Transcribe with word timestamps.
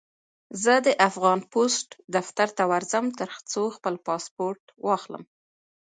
زه 0.63 0.73
د 0.85 0.87
افغان 1.09 1.39
پوسټ 1.51 1.87
دفتر 2.15 2.47
ته 2.57 2.63
ورځم، 2.71 3.05
ترڅو 3.19 3.61
خپل 3.75 3.95
پاسپورټ 4.07 4.61
واخلم. 4.87 5.23